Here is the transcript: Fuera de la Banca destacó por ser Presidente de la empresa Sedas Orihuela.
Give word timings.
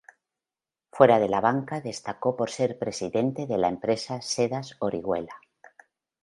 Fuera 0.99 1.19
de 1.19 1.27
la 1.29 1.41
Banca 1.41 1.79
destacó 1.79 2.35
por 2.35 2.49
ser 2.49 2.79
Presidente 2.79 3.45
de 3.45 3.59
la 3.59 3.67
empresa 3.69 4.19
Sedas 4.19 4.75
Orihuela. 4.79 5.35